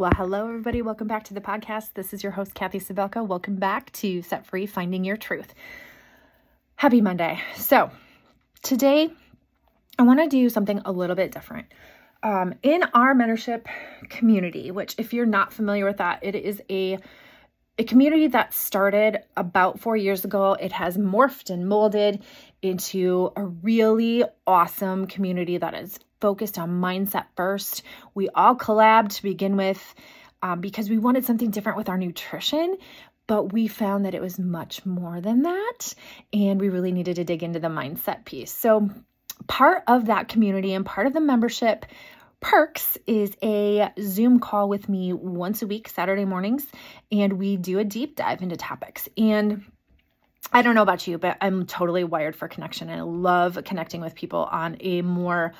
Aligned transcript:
Well, 0.00 0.12
hello, 0.16 0.48
everybody. 0.48 0.80
Welcome 0.80 1.08
back 1.08 1.24
to 1.24 1.34
the 1.34 1.42
podcast. 1.42 1.92
This 1.92 2.14
is 2.14 2.22
your 2.22 2.32
host, 2.32 2.54
Kathy 2.54 2.80
Sabelka. 2.80 3.22
Welcome 3.22 3.56
back 3.56 3.92
to 3.92 4.22
Set 4.22 4.46
Free 4.46 4.64
Finding 4.64 5.04
Your 5.04 5.18
Truth. 5.18 5.52
Happy 6.76 7.02
Monday. 7.02 7.38
So, 7.56 7.90
today 8.62 9.12
I 9.98 10.02
want 10.04 10.20
to 10.20 10.26
do 10.26 10.48
something 10.48 10.80
a 10.86 10.90
little 10.90 11.16
bit 11.16 11.32
different. 11.32 11.66
Um, 12.22 12.54
in 12.62 12.82
our 12.94 13.14
mentorship 13.14 13.66
community, 14.08 14.70
which, 14.70 14.94
if 14.96 15.12
you're 15.12 15.26
not 15.26 15.52
familiar 15.52 15.84
with 15.84 15.98
that, 15.98 16.20
it 16.22 16.34
is 16.34 16.62
a 16.70 16.98
a 17.76 17.84
community 17.84 18.28
that 18.28 18.54
started 18.54 19.18
about 19.36 19.80
four 19.80 19.98
years 19.98 20.24
ago. 20.24 20.54
It 20.54 20.72
has 20.72 20.96
morphed 20.96 21.50
and 21.50 21.68
molded 21.68 22.22
into 22.62 23.32
a 23.36 23.44
really 23.44 24.24
awesome 24.46 25.06
community 25.08 25.58
that 25.58 25.74
is 25.74 25.98
focused 26.20 26.58
on 26.58 26.80
mindset 26.80 27.26
first. 27.36 27.82
We 28.14 28.28
all 28.30 28.56
collabed 28.56 29.14
to 29.16 29.22
begin 29.22 29.56
with 29.56 29.94
um, 30.42 30.60
because 30.60 30.88
we 30.88 30.98
wanted 30.98 31.24
something 31.24 31.50
different 31.50 31.78
with 31.78 31.88
our 31.88 31.98
nutrition, 31.98 32.76
but 33.26 33.52
we 33.52 33.68
found 33.68 34.04
that 34.04 34.14
it 34.14 34.20
was 34.20 34.38
much 34.38 34.84
more 34.86 35.20
than 35.20 35.42
that. 35.42 35.94
And 36.32 36.60
we 36.60 36.68
really 36.68 36.92
needed 36.92 37.16
to 37.16 37.24
dig 37.24 37.42
into 37.42 37.60
the 37.60 37.68
mindset 37.68 38.24
piece. 38.24 38.52
So, 38.52 38.90
part 39.46 39.84
of 39.86 40.06
that 40.06 40.28
community 40.28 40.74
and 40.74 40.84
part 40.84 41.06
of 41.06 41.12
the 41.12 41.20
membership 41.20 41.86
Perks 42.40 42.96
is 43.06 43.36
a 43.42 43.90
Zoom 44.00 44.40
call 44.40 44.68
with 44.68 44.88
me 44.88 45.12
once 45.12 45.60
a 45.60 45.66
week, 45.66 45.88
Saturday 45.88 46.24
mornings, 46.24 46.66
and 47.12 47.34
we 47.34 47.58
do 47.58 47.78
a 47.78 47.84
deep 47.84 48.16
dive 48.16 48.40
into 48.40 48.56
topics. 48.56 49.08
And 49.18 49.64
I 50.50 50.62
don't 50.62 50.74
know 50.74 50.82
about 50.82 51.06
you, 51.06 51.18
but 51.18 51.36
I'm 51.42 51.66
totally 51.66 52.02
wired 52.02 52.34
for 52.34 52.48
connection 52.48 52.88
I 52.88 53.02
love 53.02 53.58
connecting 53.64 54.00
with 54.00 54.14
people 54.14 54.48
on 54.50 54.78
a 54.80 55.02
more 55.02 55.52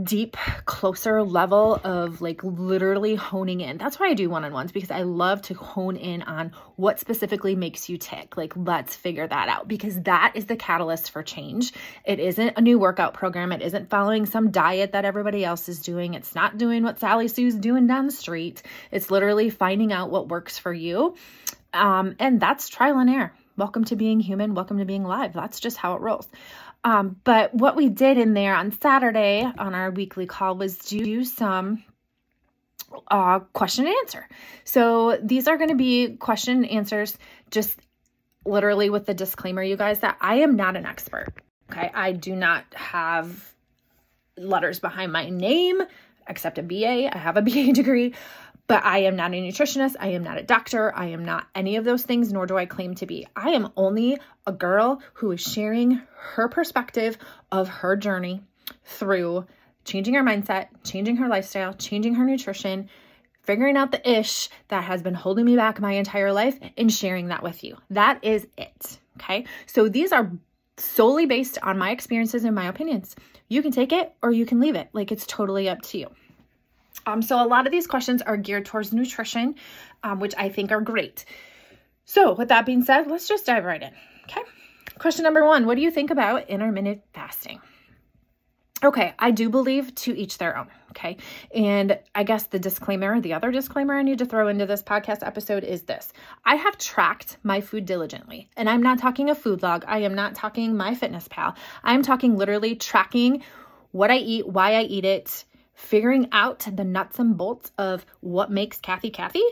deep, 0.00 0.36
closer 0.66 1.22
level 1.22 1.80
of 1.82 2.22
like 2.22 2.44
literally 2.44 3.16
honing 3.16 3.60
in. 3.60 3.76
That's 3.76 3.98
why 3.98 4.08
I 4.08 4.14
do 4.14 4.30
one 4.30 4.44
on 4.44 4.52
ones 4.52 4.70
because 4.70 4.90
I 4.90 5.02
love 5.02 5.42
to 5.42 5.54
hone 5.54 5.96
in 5.96 6.22
on 6.22 6.52
what 6.76 7.00
specifically 7.00 7.56
makes 7.56 7.88
you 7.88 7.98
tick. 7.98 8.36
Like, 8.36 8.52
let's 8.56 8.94
figure 8.94 9.26
that 9.26 9.48
out 9.48 9.66
because 9.66 10.00
that 10.02 10.32
is 10.36 10.46
the 10.46 10.56
catalyst 10.56 11.10
for 11.10 11.22
change. 11.22 11.72
It 12.04 12.20
isn't 12.20 12.56
a 12.56 12.60
new 12.60 12.78
workout 12.78 13.14
program, 13.14 13.50
it 13.50 13.62
isn't 13.62 13.90
following 13.90 14.26
some 14.26 14.50
diet 14.52 14.92
that 14.92 15.04
everybody 15.04 15.44
else 15.44 15.68
is 15.68 15.80
doing, 15.80 16.14
it's 16.14 16.34
not 16.34 16.56
doing 16.56 16.84
what 16.84 17.00
Sally 17.00 17.26
Sue's 17.26 17.56
doing 17.56 17.86
down 17.86 18.06
the 18.06 18.12
street. 18.12 18.62
It's 18.92 19.10
literally 19.10 19.50
finding 19.50 19.92
out 19.92 20.10
what 20.10 20.28
works 20.28 20.56
for 20.56 20.72
you. 20.72 21.16
Um, 21.72 22.16
and 22.18 22.40
that's 22.40 22.68
trial 22.68 22.98
and 22.98 23.10
error. 23.10 23.32
Welcome 23.56 23.84
to 23.86 23.96
being 23.96 24.20
human. 24.20 24.54
Welcome 24.54 24.78
to 24.78 24.84
being 24.84 25.04
live. 25.04 25.32
That's 25.32 25.60
just 25.60 25.76
how 25.76 25.94
it 25.94 26.00
rolls. 26.00 26.28
Um, 26.82 27.16
but 27.24 27.54
what 27.54 27.76
we 27.76 27.88
did 27.88 28.16
in 28.16 28.32
there 28.34 28.54
on 28.54 28.72
Saturday 28.80 29.42
on 29.58 29.74
our 29.74 29.90
weekly 29.90 30.26
call 30.26 30.56
was 30.56 30.78
do 30.78 31.24
some 31.24 31.84
uh, 33.08 33.40
question 33.40 33.86
and 33.86 33.94
answer. 34.02 34.26
So 34.64 35.18
these 35.22 35.46
are 35.46 35.58
going 35.58 35.70
to 35.70 35.76
be 35.76 36.16
question 36.16 36.64
and 36.64 36.70
answers, 36.70 37.16
just 37.50 37.78
literally 38.44 38.90
with 38.90 39.06
the 39.06 39.14
disclaimer, 39.14 39.62
you 39.62 39.76
guys, 39.76 40.00
that 40.00 40.16
I 40.20 40.36
am 40.36 40.56
not 40.56 40.76
an 40.76 40.86
expert. 40.86 41.28
Okay. 41.70 41.90
I 41.92 42.12
do 42.12 42.34
not 42.34 42.64
have 42.74 43.52
letters 44.36 44.80
behind 44.80 45.12
my 45.12 45.28
name 45.28 45.82
except 46.26 46.58
a 46.58 46.62
BA. 46.62 47.14
I 47.14 47.18
have 47.18 47.36
a 47.36 47.42
BA 47.42 47.72
degree. 47.72 48.14
But 48.66 48.84
I 48.84 48.98
am 48.98 49.16
not 49.16 49.32
a 49.32 49.34
nutritionist. 49.34 49.96
I 49.98 50.08
am 50.08 50.22
not 50.22 50.38
a 50.38 50.42
doctor. 50.42 50.94
I 50.94 51.06
am 51.06 51.24
not 51.24 51.46
any 51.54 51.76
of 51.76 51.84
those 51.84 52.02
things, 52.02 52.32
nor 52.32 52.46
do 52.46 52.56
I 52.56 52.66
claim 52.66 52.94
to 52.96 53.06
be. 53.06 53.26
I 53.34 53.50
am 53.50 53.72
only 53.76 54.18
a 54.46 54.52
girl 54.52 55.02
who 55.14 55.32
is 55.32 55.40
sharing 55.40 56.02
her 56.14 56.48
perspective 56.48 57.18
of 57.50 57.68
her 57.68 57.96
journey 57.96 58.42
through 58.84 59.46
changing 59.84 60.14
her 60.14 60.22
mindset, 60.22 60.68
changing 60.84 61.16
her 61.16 61.28
lifestyle, 61.28 61.74
changing 61.74 62.14
her 62.14 62.24
nutrition, 62.24 62.88
figuring 63.42 63.76
out 63.76 63.90
the 63.90 64.10
ish 64.10 64.48
that 64.68 64.84
has 64.84 65.02
been 65.02 65.14
holding 65.14 65.44
me 65.44 65.56
back 65.56 65.80
my 65.80 65.92
entire 65.92 66.32
life, 66.32 66.58
and 66.76 66.92
sharing 66.92 67.28
that 67.28 67.42
with 67.42 67.64
you. 67.64 67.76
That 67.90 68.24
is 68.24 68.46
it. 68.56 68.98
Okay. 69.16 69.46
So 69.66 69.88
these 69.88 70.12
are 70.12 70.30
solely 70.76 71.26
based 71.26 71.58
on 71.62 71.78
my 71.78 71.90
experiences 71.90 72.44
and 72.44 72.54
my 72.54 72.68
opinions. 72.68 73.16
You 73.48 73.62
can 73.62 73.72
take 73.72 73.92
it 73.92 74.14
or 74.22 74.30
you 74.30 74.46
can 74.46 74.60
leave 74.60 74.76
it. 74.76 74.88
Like 74.92 75.12
it's 75.12 75.26
totally 75.26 75.68
up 75.68 75.82
to 75.82 75.98
you. 75.98 76.10
Um, 77.06 77.22
so 77.22 77.42
a 77.42 77.46
lot 77.46 77.66
of 77.66 77.72
these 77.72 77.86
questions 77.86 78.22
are 78.22 78.36
geared 78.36 78.66
towards 78.66 78.92
nutrition, 78.92 79.54
um, 80.02 80.20
which 80.20 80.34
I 80.36 80.48
think 80.48 80.72
are 80.72 80.80
great. 80.80 81.24
So 82.04 82.34
with 82.34 82.48
that 82.48 82.66
being 82.66 82.82
said, 82.82 83.06
let's 83.06 83.28
just 83.28 83.46
dive 83.46 83.64
right 83.64 83.82
in. 83.82 83.92
Okay. 84.24 84.42
Question 84.98 85.24
number 85.24 85.44
one 85.44 85.66
What 85.66 85.76
do 85.76 85.82
you 85.82 85.90
think 85.90 86.10
about 86.10 86.48
intermittent 86.48 87.02
fasting? 87.14 87.60
Okay, 88.82 89.12
I 89.18 89.30
do 89.30 89.50
believe 89.50 89.94
to 89.96 90.16
each 90.16 90.38
their 90.38 90.56
own. 90.56 90.68
Okay. 90.90 91.18
And 91.54 91.98
I 92.14 92.22
guess 92.24 92.44
the 92.46 92.58
disclaimer, 92.58 93.20
the 93.20 93.34
other 93.34 93.50
disclaimer 93.50 93.94
I 93.94 94.02
need 94.02 94.18
to 94.18 94.26
throw 94.26 94.48
into 94.48 94.64
this 94.64 94.82
podcast 94.82 95.24
episode 95.24 95.64
is 95.64 95.82
this 95.82 96.12
I 96.44 96.56
have 96.56 96.78
tracked 96.78 97.36
my 97.42 97.60
food 97.60 97.84
diligently. 97.84 98.48
And 98.56 98.70
I'm 98.70 98.82
not 98.82 98.98
talking 98.98 99.28
a 99.28 99.34
food 99.34 99.62
log, 99.62 99.84
I 99.86 99.98
am 99.98 100.14
not 100.14 100.34
talking 100.34 100.72
MyFitnessPal. 100.72 101.56
I'm 101.84 102.02
talking 102.02 102.36
literally 102.36 102.74
tracking 102.74 103.42
what 103.90 104.10
I 104.10 104.16
eat, 104.16 104.48
why 104.48 104.76
I 104.76 104.82
eat 104.82 105.04
it, 105.04 105.44
figuring 105.80 106.28
out 106.30 106.66
the 106.70 106.84
nuts 106.84 107.18
and 107.18 107.36
bolts 107.36 107.72
of 107.78 108.04
what 108.20 108.50
makes 108.50 108.78
Kathy 108.78 109.10
Kathy. 109.10 109.42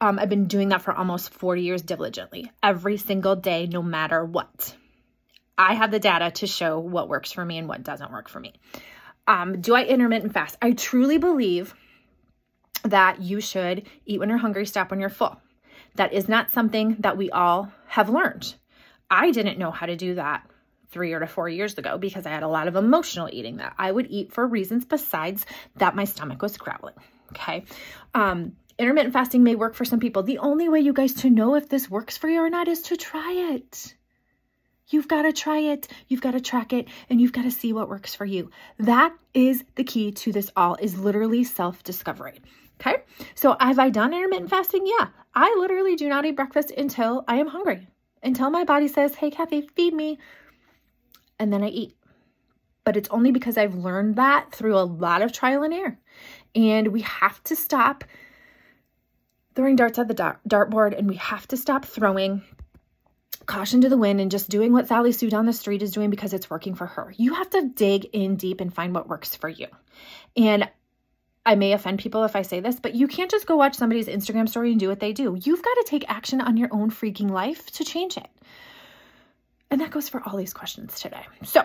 Um, 0.00 0.18
I've 0.18 0.28
been 0.28 0.46
doing 0.46 0.68
that 0.68 0.82
for 0.82 0.92
almost 0.92 1.30
40 1.30 1.62
years 1.62 1.82
diligently, 1.82 2.50
every 2.62 2.96
single 2.96 3.34
day, 3.34 3.66
no 3.66 3.82
matter 3.82 4.24
what. 4.24 4.76
I 5.58 5.74
have 5.74 5.90
the 5.90 5.98
data 5.98 6.30
to 6.30 6.46
show 6.46 6.78
what 6.78 7.08
works 7.08 7.32
for 7.32 7.44
me 7.44 7.58
and 7.58 7.66
what 7.66 7.82
doesn't 7.82 8.12
work 8.12 8.28
for 8.28 8.40
me. 8.40 8.52
Um, 9.26 9.60
do 9.60 9.74
I 9.74 9.84
intermittent 9.84 10.32
fast? 10.32 10.56
I 10.62 10.72
truly 10.72 11.18
believe 11.18 11.74
that 12.84 13.20
you 13.20 13.40
should 13.40 13.86
eat 14.06 14.20
when 14.20 14.28
you're 14.28 14.38
hungry, 14.38 14.66
stop 14.66 14.90
when 14.90 15.00
you're 15.00 15.08
full. 15.08 15.40
That 15.96 16.12
is 16.12 16.28
not 16.28 16.50
something 16.50 16.96
that 17.00 17.16
we 17.16 17.30
all 17.30 17.72
have 17.88 18.08
learned. 18.08 18.54
I 19.10 19.32
didn't 19.32 19.58
know 19.58 19.70
how 19.70 19.86
to 19.86 19.96
do 19.96 20.14
that 20.14 20.49
three 20.90 21.12
or 21.12 21.20
to 21.20 21.26
four 21.26 21.48
years 21.48 21.78
ago 21.78 21.98
because 21.98 22.26
I 22.26 22.30
had 22.30 22.42
a 22.42 22.48
lot 22.48 22.68
of 22.68 22.76
emotional 22.76 23.28
eating 23.32 23.58
that 23.58 23.74
I 23.78 23.90
would 23.90 24.06
eat 24.10 24.32
for 24.32 24.46
reasons 24.46 24.84
besides 24.84 25.46
that 25.76 25.94
my 25.94 26.04
stomach 26.04 26.42
was 26.42 26.56
growling. 26.56 26.94
Okay. 27.32 27.64
Um, 28.14 28.56
intermittent 28.78 29.12
fasting 29.12 29.42
may 29.42 29.54
work 29.54 29.74
for 29.74 29.84
some 29.84 30.00
people. 30.00 30.22
The 30.22 30.38
only 30.38 30.68
way 30.68 30.80
you 30.80 30.92
guys 30.92 31.14
to 31.14 31.30
know 31.30 31.54
if 31.54 31.68
this 31.68 31.88
works 31.88 32.16
for 32.16 32.28
you 32.28 32.40
or 32.40 32.50
not 32.50 32.68
is 32.68 32.82
to 32.82 32.96
try 32.96 33.54
it. 33.54 33.94
You've 34.88 35.06
got 35.06 35.22
to 35.22 35.32
try 35.32 35.58
it, 35.58 35.86
you've 36.08 36.20
got 36.20 36.32
to 36.32 36.40
track 36.40 36.72
it, 36.72 36.88
and 37.08 37.20
you've 37.20 37.32
got 37.32 37.42
to 37.42 37.50
see 37.52 37.72
what 37.72 37.88
works 37.88 38.16
for 38.16 38.24
you. 38.24 38.50
That 38.80 39.14
is 39.32 39.62
the 39.76 39.84
key 39.84 40.10
to 40.10 40.32
this 40.32 40.50
all 40.56 40.76
is 40.80 40.98
literally 40.98 41.44
self-discovery. 41.44 42.40
Okay? 42.80 42.96
So 43.36 43.56
have 43.60 43.78
I 43.78 43.90
done 43.90 44.12
intermittent 44.12 44.50
fasting? 44.50 44.86
Yeah. 44.86 45.08
I 45.32 45.54
literally 45.60 45.94
do 45.94 46.08
not 46.08 46.24
eat 46.24 46.34
breakfast 46.34 46.72
until 46.72 47.24
I 47.28 47.36
am 47.36 47.46
hungry. 47.46 47.86
Until 48.22 48.50
my 48.50 48.64
body 48.64 48.88
says, 48.88 49.14
"Hey 49.14 49.30
Kathy, 49.30 49.62
feed 49.62 49.94
me." 49.94 50.18
And 51.40 51.52
then 51.52 51.64
I 51.64 51.68
eat. 51.68 51.96
But 52.84 52.96
it's 52.96 53.08
only 53.08 53.32
because 53.32 53.58
I've 53.58 53.74
learned 53.74 54.16
that 54.16 54.52
through 54.52 54.76
a 54.76 54.84
lot 54.84 55.22
of 55.22 55.32
trial 55.32 55.64
and 55.64 55.74
error. 55.74 55.98
And 56.54 56.88
we 56.88 57.00
have 57.02 57.42
to 57.44 57.56
stop 57.56 58.04
throwing 59.54 59.76
darts 59.76 59.98
at 59.98 60.08
the 60.08 60.14
dartboard 60.14 60.96
and 60.96 61.08
we 61.08 61.16
have 61.16 61.48
to 61.48 61.56
stop 61.56 61.84
throwing 61.84 62.42
caution 63.46 63.80
to 63.80 63.88
the 63.88 63.96
wind 63.96 64.20
and 64.20 64.30
just 64.30 64.48
doing 64.48 64.72
what 64.72 64.86
Sally 64.86 65.12
Sue 65.12 65.28
down 65.28 65.46
the 65.46 65.52
street 65.52 65.82
is 65.82 65.90
doing 65.90 66.10
because 66.10 66.32
it's 66.32 66.48
working 66.48 66.74
for 66.74 66.86
her. 66.86 67.12
You 67.16 67.34
have 67.34 67.50
to 67.50 67.68
dig 67.68 68.04
in 68.12 68.36
deep 68.36 68.60
and 68.60 68.72
find 68.72 68.94
what 68.94 69.08
works 69.08 69.34
for 69.34 69.48
you. 69.48 69.66
And 70.36 70.68
I 71.44 71.54
may 71.54 71.72
offend 71.72 71.98
people 71.98 72.24
if 72.24 72.36
I 72.36 72.42
say 72.42 72.60
this, 72.60 72.78
but 72.78 72.94
you 72.94 73.08
can't 73.08 73.30
just 73.30 73.46
go 73.46 73.56
watch 73.56 73.74
somebody's 73.74 74.06
Instagram 74.06 74.48
story 74.48 74.70
and 74.70 74.78
do 74.78 74.88
what 74.88 75.00
they 75.00 75.12
do. 75.12 75.38
You've 75.42 75.62
got 75.62 75.74
to 75.74 75.84
take 75.86 76.04
action 76.08 76.40
on 76.40 76.56
your 76.56 76.68
own 76.70 76.90
freaking 76.90 77.30
life 77.30 77.70
to 77.72 77.84
change 77.84 78.16
it. 78.16 78.28
And 79.70 79.80
that 79.80 79.90
goes 79.90 80.08
for 80.08 80.22
all 80.26 80.36
these 80.36 80.52
questions 80.52 81.00
today. 81.00 81.24
So, 81.44 81.64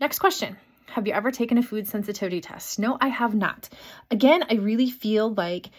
next 0.00 0.18
question. 0.20 0.56
Have 0.86 1.06
you 1.06 1.12
ever 1.12 1.30
taken 1.30 1.58
a 1.58 1.62
food 1.62 1.86
sensitivity 1.88 2.40
test? 2.40 2.78
No, 2.78 2.96
I 3.00 3.08
have 3.08 3.34
not. 3.34 3.68
Again, 4.10 4.44
I 4.50 4.54
really 4.54 4.90
feel 4.90 5.32
like 5.32 5.70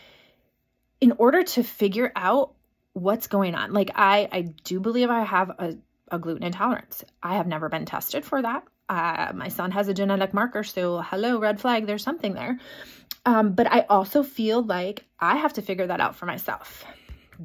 in 1.00 1.13
order 1.13 1.44
to 1.44 1.63
figure 1.63 2.11
out 2.15 2.53
what's 2.94 3.27
going 3.27 3.55
on, 3.55 3.73
like 3.73 3.91
I 3.95 4.27
I 4.31 4.41
do 4.63 4.79
believe 4.79 5.09
I 5.09 5.23
have 5.23 5.50
a, 5.50 5.77
a 6.09 6.19
gluten 6.19 6.44
intolerance. 6.44 7.03
I 7.21 7.35
have 7.35 7.47
never 7.47 7.67
been 7.69 7.85
tested 7.85 8.23
for 8.23 8.41
that. 8.41 8.63
Uh, 8.88 9.31
my 9.33 9.47
son 9.47 9.71
has 9.71 9.88
a 9.88 9.94
genetic 9.94 10.33
marker, 10.33 10.63
so 10.63 11.01
hello, 11.01 11.39
red 11.39 11.61
flag, 11.61 11.88
there's 11.88 12.03
something 12.03 12.33
there. 12.33 12.59
Um, 13.25 13.53
but 13.53 13.71
I 13.71 13.81
also 13.89 14.23
feel 14.23 14.61
like 14.61 15.05
I 15.19 15.38
have 15.38 15.53
to 15.53 15.61
figure 15.61 15.88
that 15.88 16.01
out 16.01 16.15
for 16.15 16.25
myself 16.25 16.85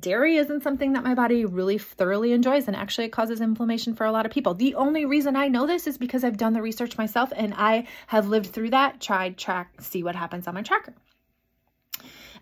dairy 0.01 0.37
isn't 0.37 0.63
something 0.63 0.93
that 0.93 1.05
my 1.05 1.15
body 1.15 1.45
really 1.45 1.79
thoroughly 1.79 2.33
enjoys 2.33 2.67
and 2.67 2.77
actually 2.77 3.05
it 3.05 3.13
causes 3.13 3.41
inflammation 3.41 3.95
for 3.95 4.05
a 4.05 4.13
lot 4.13 4.27
of 4.27 4.33
people. 4.33 4.55
The 4.55 4.75
only 4.75 5.05
reason 5.05 5.37
I 5.37 5.49
know 5.49 5.67
this 5.67 5.87
is 5.87 5.99
because 5.99 6.25
I've 6.25 6.37
done 6.37 6.53
the 6.53 6.63
research 6.63 6.99
myself 6.99 7.33
and 7.35 7.55
I 7.55 7.87
have 8.09 8.29
lived 8.29 8.47
through 8.47 8.71
that, 8.71 9.01
tried, 9.01 9.39
track, 9.39 9.81
see 9.81 10.03
what 10.03 10.15
happens 10.17 10.47
on 10.47 10.55
my 10.55 10.63
tracker. 10.63 10.95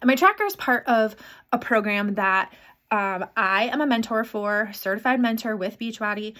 And 0.01 0.09
my 0.09 0.17
tracker 0.17 0.45
is 0.45 0.56
part 0.56 0.87
of 0.87 1.17
a 1.53 1.59
program 1.59 2.15
that 2.15 2.53
um, 2.91 3.27
I 3.37 3.69
am 3.73 3.81
a 3.81 3.87
mentor 3.87 4.25
for, 4.25 4.71
certified 4.73 5.21
mentor 5.21 5.56
with 5.56 5.79
Beachbody. 5.79 6.37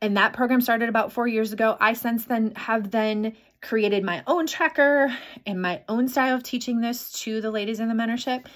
And 0.00 0.16
that 0.16 0.32
program 0.32 0.60
started 0.60 0.88
about 0.88 1.12
four 1.12 1.26
years 1.26 1.52
ago. 1.52 1.76
I 1.80 1.94
since 1.94 2.26
then 2.26 2.52
have 2.56 2.90
then 2.90 3.34
created 3.62 4.04
my 4.04 4.22
own 4.26 4.46
tracker 4.46 5.14
and 5.46 5.60
my 5.60 5.82
own 5.88 6.08
style 6.08 6.36
of 6.36 6.42
teaching 6.42 6.80
this 6.80 7.10
to 7.20 7.40
the 7.40 7.50
ladies 7.50 7.80
in 7.80 7.88
the 7.88 7.94
mentorship. 7.94 8.46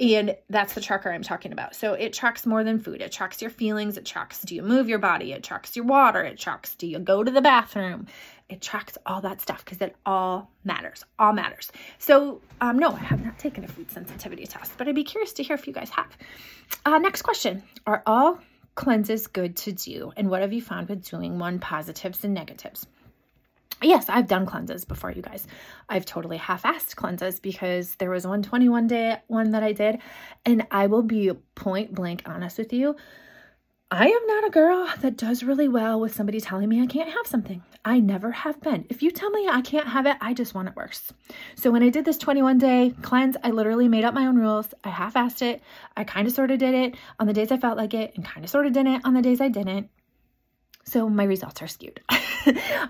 And 0.00 0.34
that's 0.48 0.72
the 0.72 0.80
tracker 0.80 1.12
I'm 1.12 1.22
talking 1.22 1.52
about. 1.52 1.76
So 1.76 1.92
it 1.92 2.14
tracks 2.14 2.46
more 2.46 2.64
than 2.64 2.78
food. 2.78 3.02
It 3.02 3.12
tracks 3.12 3.42
your 3.42 3.50
feelings. 3.50 3.98
It 3.98 4.06
tracks 4.06 4.40
do 4.42 4.54
you 4.54 4.62
move 4.62 4.88
your 4.88 4.98
body? 4.98 5.32
It 5.32 5.42
tracks 5.42 5.76
your 5.76 5.84
water. 5.84 6.22
It 6.22 6.38
tracks 6.38 6.74
do 6.74 6.86
you 6.86 6.98
go 6.98 7.22
to 7.22 7.30
the 7.30 7.42
bathroom? 7.42 8.06
It 8.48 8.62
tracks 8.62 8.96
all 9.04 9.20
that 9.20 9.42
stuff 9.42 9.62
because 9.62 9.80
it 9.82 9.94
all 10.06 10.50
matters. 10.64 11.04
All 11.18 11.34
matters. 11.34 11.70
So, 11.98 12.40
um, 12.62 12.78
no, 12.78 12.90
I 12.92 12.98
have 12.98 13.22
not 13.22 13.38
taken 13.38 13.62
a 13.62 13.68
food 13.68 13.90
sensitivity 13.90 14.46
test, 14.46 14.72
but 14.78 14.88
I'd 14.88 14.94
be 14.94 15.04
curious 15.04 15.34
to 15.34 15.42
hear 15.42 15.54
if 15.54 15.66
you 15.66 15.74
guys 15.74 15.90
have. 15.90 16.16
Uh, 16.86 16.98
next 16.98 17.22
question 17.22 17.62
Are 17.86 18.02
all 18.06 18.38
cleanses 18.74 19.26
good 19.26 19.54
to 19.56 19.72
do? 19.72 20.12
And 20.16 20.30
what 20.30 20.40
have 20.40 20.54
you 20.54 20.62
found 20.62 20.88
with 20.88 21.08
doing 21.08 21.38
one 21.38 21.58
positives 21.58 22.24
and 22.24 22.32
negatives? 22.32 22.86
Yes, 23.88 24.08
I've 24.08 24.26
done 24.26 24.46
cleanses 24.46 24.84
before, 24.84 25.10
you 25.10 25.22
guys. 25.22 25.46
I've 25.88 26.06
totally 26.06 26.36
half-assed 26.36 26.96
cleanses 26.96 27.40
because 27.40 27.94
there 27.96 28.10
was 28.10 28.26
one 28.26 28.42
21 28.42 28.86
day 28.86 29.18
one 29.26 29.52
that 29.52 29.62
I 29.62 29.72
did, 29.72 29.98
and 30.44 30.66
I 30.70 30.86
will 30.86 31.02
be 31.02 31.32
point 31.54 31.94
blank 31.94 32.22
honest 32.26 32.58
with 32.58 32.72
you. 32.72 32.96
I 33.92 34.06
am 34.06 34.26
not 34.28 34.46
a 34.46 34.50
girl 34.50 34.88
that 35.00 35.16
does 35.16 35.42
really 35.42 35.66
well 35.66 35.98
with 35.98 36.14
somebody 36.14 36.40
telling 36.40 36.68
me 36.68 36.80
I 36.80 36.86
can't 36.86 37.10
have 37.10 37.26
something. 37.26 37.60
I 37.84 37.98
never 37.98 38.30
have 38.30 38.60
been. 38.60 38.86
If 38.88 39.02
you 39.02 39.10
tell 39.10 39.30
me 39.30 39.48
I 39.48 39.62
can't 39.62 39.88
have 39.88 40.06
it, 40.06 40.16
I 40.20 40.32
just 40.32 40.54
want 40.54 40.68
it 40.68 40.76
worse. 40.76 41.12
So 41.56 41.72
when 41.72 41.82
I 41.82 41.88
did 41.88 42.04
this 42.04 42.16
21 42.16 42.58
day 42.58 42.94
cleanse, 43.02 43.36
I 43.42 43.50
literally 43.50 43.88
made 43.88 44.04
up 44.04 44.14
my 44.14 44.26
own 44.26 44.36
rules. 44.36 44.72
I 44.84 44.90
half 44.90 45.14
assed 45.14 45.42
it. 45.42 45.60
I 45.96 46.04
kind 46.04 46.28
of 46.28 46.34
sort 46.34 46.52
of 46.52 46.60
did 46.60 46.72
it 46.72 46.94
on 47.18 47.26
the 47.26 47.32
days 47.32 47.50
I 47.50 47.56
felt 47.56 47.76
like 47.76 47.92
it 47.92 48.12
and 48.14 48.24
kind 48.24 48.44
of 48.44 48.50
sort 48.50 48.66
of 48.66 48.74
did 48.74 48.86
it 48.86 49.00
on 49.04 49.14
the 49.14 49.22
days 49.22 49.40
I 49.40 49.48
didn't. 49.48 49.90
So 50.84 51.08
my 51.08 51.24
results 51.24 51.62
are 51.62 51.68
skewed. 51.68 52.00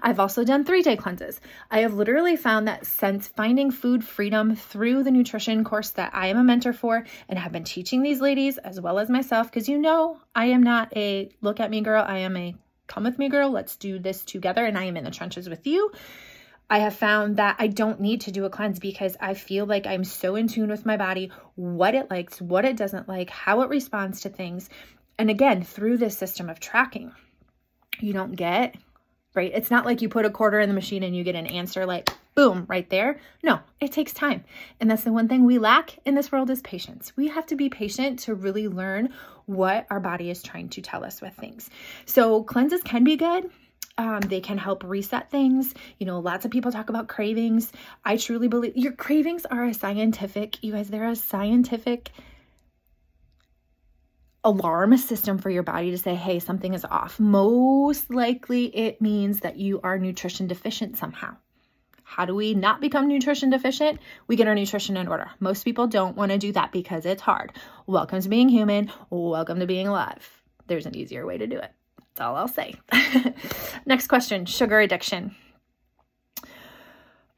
I've 0.03 0.21
also 0.21 0.45
done 0.45 0.65
three 0.65 0.83
day 0.83 0.97
cleanses. 0.97 1.41
I 1.71 1.81
have 1.81 1.95
literally 1.95 2.37
found 2.37 2.69
that 2.69 2.87
since 2.87 3.29
finding 3.29 3.71
food 3.71 4.05
freedom 4.05 4.55
through 4.55 5.03
the 5.03 5.11
nutrition 5.11 5.65
course 5.65 5.91
that 5.91 6.15
I 6.15 6.29
am 6.29 6.39
a 6.39 6.45
mentor 6.45 6.73
for 6.73 7.05
and 7.29 7.39
have 7.39 7.53
been 7.53 7.65
teaching 7.65 8.03
these 8.03 8.21
ladies 8.21 8.59
as 8.59 8.81
well 8.81 8.99
as 8.99 9.11
myself, 9.11 9.51
because 9.51 9.69
you 9.69 9.79
know, 9.79 10.19
I 10.35 10.47
am 10.47 10.63
not 10.63 10.97
a 10.97 11.31
look 11.41 11.61
at 11.61 11.71
me 11.71 11.81
girl, 11.81 12.05
I 12.07 12.19
am 12.19 12.37
a 12.37 12.55
come 12.87 13.05
with 13.05 13.19
me 13.19 13.29
girl, 13.29 13.51
let's 13.51 13.77
do 13.77 13.99
this 13.99 14.25
together, 14.25 14.65
and 14.65 14.79
I 14.79 14.85
am 14.85 14.97
in 14.97 15.05
the 15.05 15.11
trenches 15.11 15.49
with 15.49 15.67
you. 15.67 15.93
I 16.69 16.79
have 16.79 16.95
found 16.95 17.37
that 17.39 17.57
I 17.59 17.67
don't 17.67 18.01
need 18.01 18.23
to 18.23 18.31
do 18.31 18.45
a 18.45 18.51
cleanse 18.51 18.79
because 18.79 19.17
I 19.21 19.35
feel 19.35 19.67
like 19.67 19.87
I'm 19.87 20.05
so 20.05 20.37
in 20.37 20.47
tune 20.47 20.71
with 20.71 20.87
my 20.87 20.97
body, 20.97 21.33
what 21.57 21.97
it 21.97 22.11
likes, 22.11 22.41
what 22.41 22.65
it 22.65 22.77
doesn't 22.77 23.09
like, 23.09 23.29
how 23.29 23.63
it 23.63 23.69
responds 23.69 24.21
to 24.21 24.29
things. 24.29 24.71
And 25.19 25.31
again, 25.31 25.65
through 25.65 25.97
this 25.97 26.17
system 26.17 26.49
of 26.49 26.61
tracking, 26.61 27.13
you 28.03 28.13
don't 28.13 28.37
get 28.37 28.77
right? 29.35 29.53
It's 29.55 29.71
not 29.71 29.85
like 29.85 30.03
you 30.03 30.09
put 30.09 30.25
a 30.25 30.31
quarter 30.31 30.59
in 30.61 30.69
the 30.69 30.75
machine 30.75 31.03
and 31.03 31.15
you 31.15 31.23
get 31.23 31.35
an 31.35 31.47
answer 31.47 31.87
like 31.87 32.11
boom 32.35 32.67
right 32.69 32.89
there. 32.91 33.21
No, 33.43 33.61
it 33.81 33.93
takes 33.93 34.13
time. 34.13 34.45
And 34.81 34.91
that's 34.91 35.05
the 35.05 35.13
one 35.13 35.29
thing 35.29 35.45
we 35.45 35.59
lack 35.59 35.99
in 36.05 36.15
this 36.15 36.33
world 36.33 36.51
is 36.51 36.61
patience. 36.63 37.13
We 37.17 37.29
have 37.29 37.47
to 37.47 37.57
be 37.57 37.69
patient 37.69 38.21
to 38.21 38.35
really 38.35 38.69
learn 38.69 39.11
what 39.47 39.87
our 39.91 40.01
body 40.01 40.31
is 40.31 40.43
trying 40.43 40.69
to 40.71 40.83
tell 40.83 41.05
us 41.05 41.21
with 41.21 41.35
things. 41.35 41.71
So 42.07 42.43
cleanses 42.43 42.83
can 42.83 43.05
be 43.05 43.17
good. 43.17 43.51
Um, 43.99 44.21
they 44.21 44.41
can 44.41 44.57
help 44.57 44.83
reset 44.85 45.31
things. 45.31 45.75
You 45.99 46.07
know, 46.07 46.21
lots 46.21 46.45
of 46.45 46.51
people 46.51 46.73
talk 46.73 46.89
about 46.89 47.09
cravings. 47.09 47.71
I 48.05 48.17
truly 48.17 48.49
believe 48.49 48.77
your 48.77 48.93
cravings 48.93 49.45
are 49.45 49.67
a 49.67 49.75
scientific, 49.75 50.63
you 50.65 50.73
guys, 50.73 50.89
they're 50.89 51.09
a 51.09 51.17
scientific 51.17 52.11
alarm 54.43 54.97
system 54.97 55.39
for 55.39 55.51
your 55.51 55.63
body 55.63 55.91
to 55.91 55.99
say, 55.99 56.15
hey, 56.15 56.39
something 56.39 56.75
is 56.75 56.85
off. 56.85 57.21
Most 57.21 58.11
likely 58.11 58.67
it 58.67 59.01
means 59.01 59.41
that 59.41 59.57
you 59.57 59.81
are 59.83 59.99
nutrition 59.99 60.47
deficient 60.47 60.97
somehow. 60.97 61.37
How 62.03 62.25
do 62.25 62.35
we 62.35 62.55
not 62.55 62.81
become 62.81 63.07
nutrition 63.07 63.51
deficient? 63.51 64.01
We 64.27 64.37
get 64.37 64.49
our 64.49 64.55
nutrition 64.55 64.97
in 64.97 65.07
order. 65.07 65.31
Most 65.39 65.65
people 65.65 65.87
don't 65.87 66.17
want 66.17 66.33
to 66.33 66.39
do 66.39 66.53
that 66.53 66.73
because 66.73 67.07
it's 67.07 67.23
hard. 67.23 67.53
Welcome 67.87 68.21
to 68.21 68.29
being 68.29 68.49
human. 68.49 68.91
Welcome 69.11 69.61
to 69.61 69.67
being 69.67 69.87
alive. 69.87 70.29
There's 70.67 70.87
an 70.87 70.97
easier 70.97 71.25
way 71.25 71.39
to 71.39 71.47
do 71.47 71.59
it. 71.59 71.71
That's 71.99 72.21
all 72.21 72.35
I'll 72.35 72.49
say. 72.49 72.75
Next 73.87 74.09
question 74.09 74.45
sugar 74.47 74.81
addiction. 74.81 75.37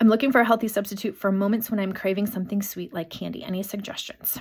I'm 0.01 0.09
looking 0.09 0.33
for 0.33 0.41
a 0.41 0.45
healthy 0.45 0.69
substitute 0.69 1.17
for 1.17 1.31
moments 1.31 1.71
when 1.71 1.79
I'm 1.79 1.93
craving 1.93 2.27
something 2.27 2.63
sweet 2.63 2.95
like 2.95 3.11
candy. 3.11 3.45
Any 3.45 3.63
suggestions? 3.63 4.39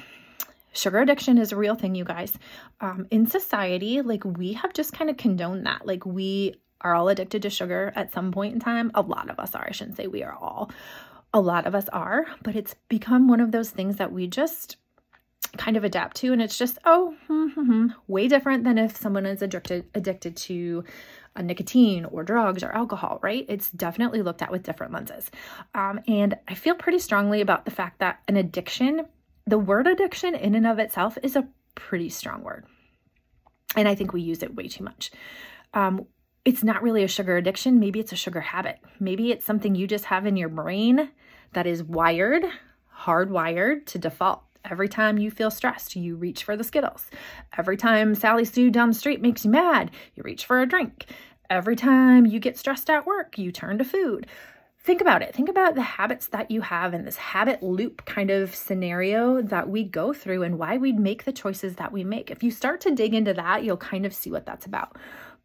Sugar 0.73 0.99
addiction 0.99 1.37
is 1.37 1.51
a 1.51 1.57
real 1.57 1.75
thing, 1.75 1.95
you 1.95 2.03
guys. 2.03 2.33
Um, 2.79 3.07
in 3.11 3.27
society, 3.27 4.01
like 4.01 4.23
we 4.23 4.53
have 4.53 4.73
just 4.73 4.93
kind 4.93 5.09
of 5.09 5.17
condoned 5.17 5.65
that. 5.65 5.85
Like 5.85 6.05
we 6.05 6.55
are 6.81 6.95
all 6.95 7.09
addicted 7.09 7.43
to 7.43 7.49
sugar 7.49 7.91
at 7.95 8.13
some 8.13 8.31
point 8.31 8.53
in 8.53 8.59
time. 8.59 8.91
A 8.95 9.01
lot 9.01 9.29
of 9.29 9.39
us 9.39 9.55
are. 9.55 9.65
I 9.67 9.71
shouldn't 9.71 9.97
say 9.97 10.07
we 10.07 10.23
are 10.23 10.33
all. 10.33 10.71
A 11.33 11.39
lot 11.39 11.65
of 11.65 11.75
us 11.75 11.87
are, 11.89 12.25
but 12.43 12.55
it's 12.55 12.75
become 12.89 13.27
one 13.27 13.39
of 13.39 13.51
those 13.51 13.69
things 13.69 13.97
that 13.97 14.11
we 14.11 14.27
just 14.27 14.77
kind 15.57 15.75
of 15.75 15.83
adapt 15.83 16.17
to 16.17 16.31
and 16.31 16.41
it's 16.41 16.57
just 16.57 16.77
oh 16.85 17.13
hmm, 17.27 17.47
hmm, 17.49 17.65
hmm, 17.65 17.87
way 18.07 18.27
different 18.27 18.63
than 18.63 18.77
if 18.77 18.95
someone 18.95 19.25
is 19.25 19.41
addicted 19.41 19.85
addicted 19.93 20.37
to 20.37 20.83
a 21.35 21.43
nicotine 21.43 22.05
or 22.05 22.23
drugs 22.23 22.63
or 22.63 22.71
alcohol 22.71 23.19
right 23.21 23.45
it's 23.49 23.69
definitely 23.71 24.21
looked 24.21 24.41
at 24.41 24.51
with 24.51 24.63
different 24.63 24.93
lenses 24.93 25.29
um, 25.73 25.99
and 26.07 26.37
i 26.47 26.53
feel 26.53 26.75
pretty 26.75 26.99
strongly 26.99 27.41
about 27.41 27.65
the 27.65 27.71
fact 27.71 27.99
that 27.99 28.19
an 28.27 28.37
addiction 28.37 29.05
the 29.51 29.59
word 29.59 29.85
addiction 29.85 30.33
in 30.33 30.55
and 30.55 30.65
of 30.65 30.79
itself 30.79 31.17
is 31.21 31.35
a 31.35 31.45
pretty 31.75 32.07
strong 32.07 32.41
word. 32.41 32.65
And 33.75 33.85
I 33.85 33.95
think 33.95 34.13
we 34.13 34.21
use 34.21 34.41
it 34.41 34.55
way 34.55 34.69
too 34.69 34.85
much. 34.85 35.11
Um, 35.73 36.07
it's 36.45 36.63
not 36.63 36.81
really 36.81 37.03
a 37.03 37.09
sugar 37.09 37.35
addiction. 37.35 37.77
Maybe 37.77 37.99
it's 37.99 38.13
a 38.13 38.15
sugar 38.15 38.39
habit. 38.39 38.79
Maybe 39.01 39.29
it's 39.29 39.45
something 39.45 39.75
you 39.75 39.87
just 39.87 40.05
have 40.05 40.25
in 40.25 40.37
your 40.37 40.47
brain 40.47 41.11
that 41.51 41.67
is 41.67 41.83
wired, 41.83 42.45
hardwired 43.01 43.85
to 43.87 43.97
default. 43.97 44.41
Every 44.63 44.87
time 44.87 45.17
you 45.17 45.29
feel 45.29 45.51
stressed, 45.51 45.97
you 45.97 46.15
reach 46.15 46.45
for 46.45 46.55
the 46.55 46.63
Skittles. 46.63 47.09
Every 47.57 47.75
time 47.75 48.15
Sally 48.15 48.45
Sue 48.45 48.69
down 48.69 48.91
the 48.91 48.95
street 48.95 49.21
makes 49.21 49.43
you 49.43 49.51
mad, 49.51 49.91
you 50.15 50.23
reach 50.23 50.45
for 50.45 50.61
a 50.61 50.65
drink. 50.65 51.07
Every 51.49 51.75
time 51.75 52.25
you 52.25 52.39
get 52.39 52.57
stressed 52.57 52.89
at 52.89 53.05
work, 53.05 53.37
you 53.37 53.51
turn 53.51 53.79
to 53.79 53.83
food 53.83 54.27
think 54.83 55.01
about 55.01 55.21
it. 55.21 55.33
Think 55.35 55.49
about 55.49 55.75
the 55.75 55.81
habits 55.81 56.27
that 56.27 56.49
you 56.49 56.61
have 56.61 56.93
in 56.93 57.05
this 57.05 57.17
habit 57.17 57.61
loop 57.61 58.05
kind 58.05 58.31
of 58.31 58.55
scenario 58.55 59.41
that 59.41 59.69
we 59.69 59.83
go 59.83 60.13
through 60.13 60.43
and 60.43 60.57
why 60.57 60.77
we 60.77 60.91
make 60.91 61.23
the 61.23 61.31
choices 61.31 61.75
that 61.75 61.91
we 61.91 62.03
make. 62.03 62.31
If 62.31 62.43
you 62.43 62.51
start 62.51 62.81
to 62.81 62.95
dig 62.95 63.13
into 63.13 63.33
that, 63.33 63.63
you'll 63.63 63.77
kind 63.77 64.05
of 64.05 64.13
see 64.13 64.31
what 64.31 64.45
that's 64.45 64.65
about. 64.65 64.97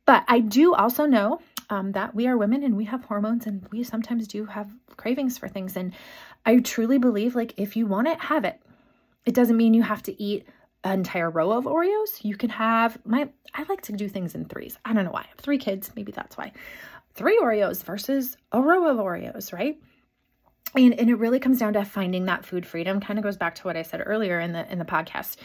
But 0.07 0.25
I 0.29 0.41
do 0.41 0.75
also 0.75 1.05
know 1.05 1.41
um, 1.69 1.93
that 1.93 2.15
we 2.15 2.27
are 2.29 2.37
women 2.37 2.63
and 2.63 2.77
we 2.77 2.85
have 2.85 3.05
hormones 3.05 3.47
and 3.47 3.67
we 3.71 3.83
sometimes 3.83 4.27
do 4.27 4.47
have 4.47 4.71
cravings 4.97 5.37
for 5.37 5.49
things. 5.49 5.77
And 5.77 5.93
I 6.47 6.61
truly 6.61 6.99
believe, 6.99 7.35
like, 7.35 7.55
if 7.57 7.77
you 7.77 7.87
want 7.87 8.09
it, 8.09 8.21
have 8.21 8.45
it. 8.45 8.61
It 9.25 9.35
doesn't 9.35 9.57
mean 9.57 9.75
you 9.75 9.83
have 9.83 10.03
to 10.05 10.23
eat 10.23 10.47
an 10.85 11.01
entire 11.01 11.29
row 11.29 11.51
of 11.53 11.65
Oreos. 11.65 12.23
You 12.23 12.37
can 12.37 12.51
have 12.51 12.97
my, 13.05 13.29
I 13.53 13.65
like 13.65 13.83
to 13.83 13.93
do 13.93 14.09
things 14.09 14.37
in 14.37 14.45
threes. 14.45 14.79
I 14.85 14.93
don't 14.93 15.05
know 15.05 15.11
why. 15.11 15.23
I 15.23 15.29
have 15.29 15.39
three 15.39 15.59
kids. 15.59 15.91
Maybe 15.97 16.13
that's 16.13 16.37
why 16.37 16.53
three 17.17 17.39
Oreos 17.41 17.83
versus 17.83 18.37
a 18.53 18.61
row 18.61 18.89
of 18.89 18.99
Oreos, 18.99 19.53
right? 19.53 19.81
And, 20.75 20.99
and 21.01 21.09
it 21.09 21.15
really 21.15 21.41
comes 21.41 21.59
down 21.59 21.73
to 21.73 21.85
finding 21.85 22.27
that 22.27 22.45
food 22.45 22.67
freedom. 22.67 23.01
Kind 23.01 23.19
of 23.19 23.23
goes 23.23 23.39
back 23.39 23.55
to 23.57 23.63
what 23.63 23.77
i 23.77 23.83
said 23.83 24.03
earlier 24.05 24.39
in 24.39 24.53
the 24.53 24.71
in 24.71 24.79
the 24.79 24.85
podcast 24.85 25.37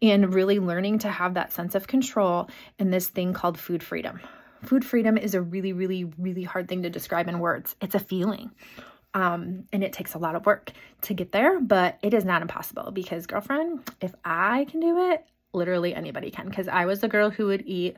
and 0.00 0.32
really 0.32 0.58
learning 0.58 1.00
to 1.00 1.10
have 1.10 1.34
that 1.34 1.52
sense 1.52 1.74
of 1.74 1.86
control 1.86 2.48
in 2.78 2.90
this 2.90 3.08
thing 3.08 3.34
called 3.34 3.58
food 3.58 3.82
freedom. 3.82 4.20
Food 4.62 4.84
freedom 4.84 5.18
is 5.18 5.34
a 5.34 5.42
really 5.42 5.72
really 5.72 6.04
really 6.18 6.42
hard 6.42 6.68
thing 6.68 6.82
to 6.82 6.90
describe 6.90 7.28
in 7.28 7.38
words. 7.38 7.76
It's 7.82 7.94
a 7.94 8.00
feeling 8.00 8.50
um, 9.14 9.64
and 9.72 9.84
it 9.84 9.92
takes 9.92 10.14
a 10.14 10.18
lot 10.18 10.34
of 10.34 10.46
work 10.46 10.72
to 11.02 11.14
get 11.14 11.32
there 11.32 11.60
but 11.60 11.98
it 12.02 12.14
is 12.14 12.24
not 12.24 12.42
impossible 12.42 12.90
because 12.90 13.26
girlfriend 13.26 13.80
if 14.00 14.14
i 14.24 14.66
can 14.70 14.80
do 14.80 15.10
it 15.10 15.24
literally 15.52 15.94
anybody 15.94 16.30
can. 16.30 16.48
Because 16.48 16.68
i 16.68 16.86
was 16.86 17.00
the 17.00 17.08
girl 17.08 17.30
who 17.30 17.46
would 17.46 17.64
eat 17.66 17.96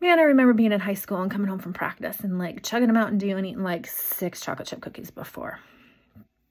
Man, 0.00 0.20
I 0.20 0.22
remember 0.22 0.52
being 0.52 0.70
in 0.70 0.78
high 0.78 0.94
school 0.94 1.20
and 1.20 1.30
coming 1.30 1.48
home 1.48 1.58
from 1.58 1.72
practice 1.72 2.20
and 2.20 2.38
like 2.38 2.62
chugging 2.62 2.88
a 2.88 2.92
Mountain 2.92 3.18
Dew 3.18 3.36
and 3.36 3.44
eating 3.44 3.64
like 3.64 3.86
six 3.86 4.40
chocolate 4.40 4.68
chip 4.68 4.80
cookies 4.80 5.10
before 5.10 5.58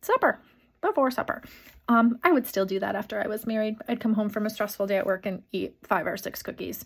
supper. 0.01 0.39
Before 0.81 1.09
supper. 1.09 1.41
Um, 1.87 2.19
I 2.23 2.31
would 2.31 2.45
still 2.45 2.65
do 2.65 2.79
that 2.79 2.95
after 2.95 3.21
I 3.23 3.27
was 3.27 3.47
married. 3.47 3.77
I'd 3.87 4.01
come 4.01 4.13
home 4.13 4.29
from 4.29 4.45
a 4.45 4.49
stressful 4.49 4.87
day 4.87 4.97
at 4.97 5.05
work 5.05 5.25
and 5.25 5.43
eat 5.53 5.75
five 5.83 6.05
or 6.07 6.17
six 6.17 6.43
cookies 6.43 6.83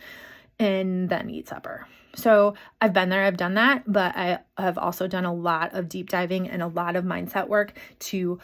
and 0.59 1.09
then 1.09 1.31
eat 1.31 1.47
supper. 1.47 1.87
So 2.15 2.53
I've 2.79 2.93
been 2.93 3.09
there, 3.09 3.23
I've 3.23 3.37
done 3.37 3.55
that, 3.55 3.83
but 3.91 4.15
I 4.15 4.39
have 4.57 4.77
also 4.77 5.07
done 5.07 5.25
a 5.25 5.33
lot 5.33 5.73
of 5.73 5.89
deep 5.89 6.09
diving 6.09 6.47
and 6.47 6.61
a 6.61 6.67
lot 6.67 6.95
of 6.95 7.03
mindset 7.03 7.47
work 7.47 7.73
to 7.99 8.39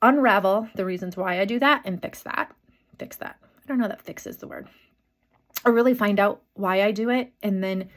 unravel 0.00 0.68
the 0.76 0.84
reasons 0.84 1.16
why 1.16 1.40
I 1.40 1.44
do 1.44 1.58
that 1.58 1.82
and 1.84 2.00
fix 2.00 2.22
that. 2.22 2.52
Fix 2.98 3.16
that. 3.16 3.36
I 3.42 3.66
don't 3.66 3.78
know 3.78 3.88
that 3.88 4.02
fix 4.02 4.28
is 4.28 4.36
the 4.36 4.46
word 4.46 4.68
or 5.64 5.72
really 5.72 5.94
find 5.94 6.18
out 6.18 6.42
why 6.54 6.82
I 6.82 6.92
do 6.92 7.10
it 7.10 7.32
and 7.42 7.62
then 7.62 7.88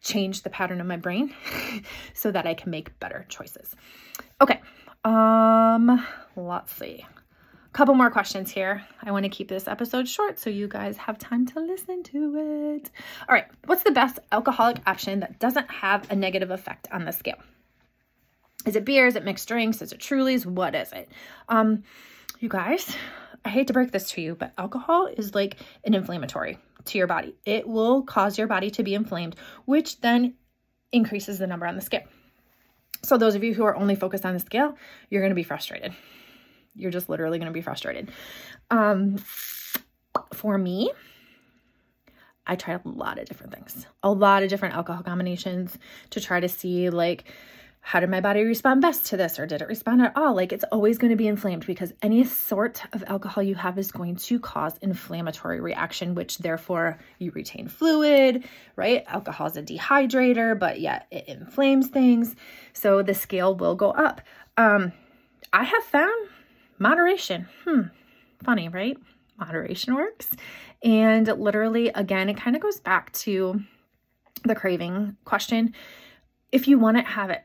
change 0.00 0.42
the 0.42 0.50
pattern 0.50 0.80
of 0.80 0.86
my 0.86 0.96
brain 0.96 1.34
so 2.14 2.30
that 2.30 2.46
I 2.46 2.54
can 2.54 2.70
make 2.70 2.98
better 3.00 3.26
choices. 3.28 3.74
Okay. 4.40 4.60
Um, 5.04 6.04
let's 6.36 6.72
see. 6.72 7.04
A 7.04 7.72
couple 7.72 7.94
more 7.94 8.10
questions 8.10 8.50
here. 8.50 8.84
I 9.02 9.10
want 9.10 9.24
to 9.24 9.28
keep 9.28 9.48
this 9.48 9.68
episode 9.68 10.08
short 10.08 10.38
so 10.38 10.48
you 10.48 10.68
guys 10.68 10.96
have 10.96 11.18
time 11.18 11.46
to 11.46 11.60
listen 11.60 12.02
to 12.04 12.80
it. 12.82 12.90
All 13.28 13.34
right. 13.34 13.46
What's 13.66 13.82
the 13.82 13.90
best 13.90 14.18
alcoholic 14.32 14.78
option 14.86 15.20
that 15.20 15.38
doesn't 15.38 15.70
have 15.70 16.10
a 16.10 16.16
negative 16.16 16.50
effect 16.50 16.88
on 16.92 17.04
the 17.04 17.12
scale? 17.12 17.38
Is 18.64 18.74
it 18.74 18.84
beer? 18.84 19.06
Is 19.06 19.14
it 19.14 19.24
mixed 19.24 19.46
drinks? 19.46 19.80
Is 19.80 19.92
it 19.92 20.00
Trulies? 20.00 20.44
What 20.44 20.74
is 20.74 20.92
it? 20.92 21.08
Um, 21.48 21.84
you 22.40 22.48
guys, 22.48 22.96
I 23.46 23.48
hate 23.48 23.68
to 23.68 23.72
break 23.72 23.92
this 23.92 24.10
to 24.10 24.20
you, 24.20 24.34
but 24.34 24.52
alcohol 24.58 25.06
is 25.06 25.32
like 25.32 25.58
an 25.84 25.94
inflammatory 25.94 26.58
to 26.86 26.98
your 26.98 27.06
body. 27.06 27.36
It 27.44 27.68
will 27.68 28.02
cause 28.02 28.36
your 28.36 28.48
body 28.48 28.72
to 28.72 28.82
be 28.82 28.92
inflamed, 28.92 29.36
which 29.66 30.00
then 30.00 30.34
increases 30.90 31.38
the 31.38 31.46
number 31.46 31.64
on 31.64 31.76
the 31.76 31.80
scale. 31.80 32.02
So, 33.04 33.16
those 33.16 33.36
of 33.36 33.44
you 33.44 33.54
who 33.54 33.62
are 33.62 33.76
only 33.76 33.94
focused 33.94 34.26
on 34.26 34.34
the 34.34 34.40
scale, 34.40 34.76
you're 35.10 35.22
going 35.22 35.30
to 35.30 35.36
be 35.36 35.44
frustrated. 35.44 35.92
You're 36.74 36.90
just 36.90 37.08
literally 37.08 37.38
going 37.38 37.46
to 37.46 37.54
be 37.54 37.60
frustrated. 37.60 38.10
Um, 38.68 39.18
for 40.34 40.58
me, 40.58 40.90
I 42.48 42.56
tried 42.56 42.80
a 42.84 42.88
lot 42.88 43.20
of 43.20 43.28
different 43.28 43.54
things, 43.54 43.86
a 44.02 44.10
lot 44.10 44.42
of 44.42 44.48
different 44.48 44.74
alcohol 44.74 45.04
combinations 45.04 45.78
to 46.10 46.20
try 46.20 46.40
to 46.40 46.48
see 46.48 46.90
like 46.90 47.32
how 47.86 48.00
did 48.00 48.10
my 48.10 48.20
body 48.20 48.42
respond 48.42 48.82
best 48.82 49.06
to 49.06 49.16
this 49.16 49.38
or 49.38 49.46
did 49.46 49.62
it 49.62 49.68
respond 49.68 50.02
at 50.02 50.16
all? 50.16 50.34
Like 50.34 50.52
it's 50.52 50.64
always 50.72 50.98
going 50.98 51.12
to 51.12 51.16
be 51.16 51.28
inflamed 51.28 51.64
because 51.66 51.92
any 52.02 52.24
sort 52.24 52.82
of 52.92 53.04
alcohol 53.06 53.44
you 53.44 53.54
have 53.54 53.78
is 53.78 53.92
going 53.92 54.16
to 54.16 54.40
cause 54.40 54.76
inflammatory 54.82 55.60
reaction, 55.60 56.16
which 56.16 56.38
therefore 56.38 56.98
you 57.20 57.30
retain 57.30 57.68
fluid, 57.68 58.42
right? 58.74 59.04
Alcohol 59.06 59.46
is 59.46 59.56
a 59.56 59.62
dehydrator, 59.62 60.58
but 60.58 60.80
yet 60.80 61.06
it 61.12 61.28
inflames 61.28 61.86
things. 61.86 62.34
So 62.72 63.02
the 63.02 63.14
scale 63.14 63.54
will 63.54 63.76
go 63.76 63.92
up. 63.92 64.20
Um, 64.56 64.92
I 65.52 65.62
have 65.62 65.84
found 65.84 66.28
moderation. 66.80 67.46
Hmm, 67.64 67.82
funny, 68.42 68.68
right? 68.68 68.98
Moderation 69.38 69.94
works. 69.94 70.26
And 70.82 71.28
literally, 71.28 71.90
again, 71.90 72.28
it 72.30 72.36
kind 72.36 72.56
of 72.56 72.62
goes 72.62 72.80
back 72.80 73.12
to 73.12 73.60
the 74.42 74.56
craving 74.56 75.16
question. 75.24 75.72
If 76.50 76.66
you 76.66 76.80
want 76.80 76.96
it, 76.96 77.04
have 77.04 77.30
it 77.30 77.44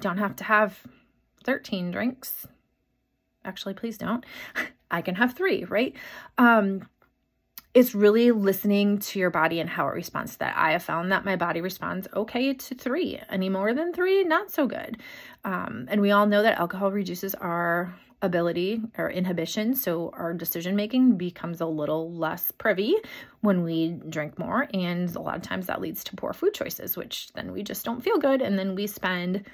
don't 0.00 0.18
have 0.18 0.36
to 0.36 0.44
have 0.44 0.80
13 1.44 1.90
drinks. 1.90 2.46
Actually, 3.44 3.74
please 3.74 3.98
don't. 3.98 4.24
I 4.90 5.02
can 5.02 5.14
have 5.14 5.34
three, 5.34 5.64
right? 5.64 5.94
Um, 6.36 6.88
it's 7.72 7.94
really 7.94 8.32
listening 8.32 8.98
to 8.98 9.20
your 9.20 9.30
body 9.30 9.60
and 9.60 9.70
how 9.70 9.86
it 9.86 9.94
responds 9.94 10.32
to 10.32 10.38
that. 10.40 10.56
I 10.56 10.72
have 10.72 10.82
found 10.82 11.12
that 11.12 11.24
my 11.24 11.36
body 11.36 11.60
responds 11.60 12.08
okay 12.14 12.52
to 12.52 12.74
three. 12.74 13.20
Any 13.28 13.48
more 13.48 13.72
than 13.72 13.92
three, 13.92 14.24
not 14.24 14.50
so 14.50 14.66
good. 14.66 14.98
Um, 15.44 15.86
and 15.88 16.00
we 16.00 16.10
all 16.10 16.26
know 16.26 16.42
that 16.42 16.58
alcohol 16.58 16.90
reduces 16.90 17.34
our 17.36 17.94
ability 18.22 18.82
or 18.98 19.08
inhibition. 19.08 19.74
So 19.74 20.12
our 20.16 20.34
decision 20.34 20.76
making 20.76 21.16
becomes 21.16 21.60
a 21.60 21.66
little 21.66 22.12
less 22.12 22.50
privy 22.50 22.96
when 23.40 23.62
we 23.62 23.98
drink 24.08 24.38
more. 24.38 24.68
And 24.74 25.14
a 25.14 25.20
lot 25.20 25.36
of 25.36 25.42
times 25.42 25.66
that 25.66 25.80
leads 25.80 26.04
to 26.04 26.16
poor 26.16 26.32
food 26.32 26.54
choices, 26.54 26.96
which 26.96 27.32
then 27.34 27.52
we 27.52 27.62
just 27.62 27.84
don't 27.84 28.02
feel 28.02 28.18
good. 28.18 28.42
And 28.42 28.58
then 28.58 28.74
we 28.74 28.88
spend 28.88 29.44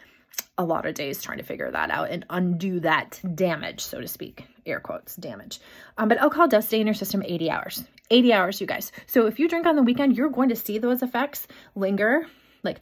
a 0.59 0.65
lot 0.65 0.87
of 0.87 0.95
days 0.95 1.23
trying 1.23 1.39
to 1.39 1.45
figure 1.45 1.71
that 1.71 1.91
out 1.91 2.11
and 2.11 2.25
undo 2.31 2.81
that 2.81 3.21
damage, 3.35 3.81
so 3.81 4.01
to 4.01 4.09
speak, 4.09 4.47
air 4.65 4.81
quotes, 4.81 5.17
damage. 5.17 5.61
Um, 5.99 6.09
but 6.09 6.19
alcohol 6.19 6.49
does 6.49 6.67
stay 6.67 6.81
in 6.81 6.87
your 6.87 6.95
system 6.95 7.23
80 7.25 7.51
hours. 7.51 7.85
80 8.11 8.33
hours, 8.33 8.61
you 8.61 8.67
guys. 8.67 8.93
So 9.07 9.27
if 9.27 9.39
you 9.39 9.49
drink 9.49 9.67
on 9.67 9.77
the 9.77 9.83
weekend, 9.83 10.17
you're 10.17 10.31
going 10.31 10.49
to 10.49 10.57
see 10.57 10.79
those 10.79 11.03
effects 11.03 11.47
linger 11.75 12.27
like 12.63 12.81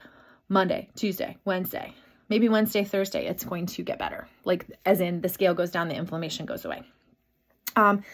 Monday, 0.49 0.89
Tuesday, 0.95 1.37
Wednesday, 1.45 1.95
maybe 2.29 2.49
Wednesday, 2.49 2.85
Thursday. 2.85 3.27
It's 3.27 3.45
going 3.45 3.67
to 3.67 3.83
get 3.83 3.99
better. 3.99 4.29
Like, 4.45 4.67
as 4.85 5.01
in 5.01 5.21
the 5.21 5.29
scale 5.29 5.55
goes 5.55 5.71
down, 5.71 5.89
the 5.89 5.97
inflammation 5.97 6.47
goes 6.47 6.65
away. 6.65 6.83
Um, 7.77 8.05